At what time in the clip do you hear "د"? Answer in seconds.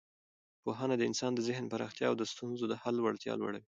0.97-1.01, 1.35-1.39, 2.17-2.23, 2.69-2.73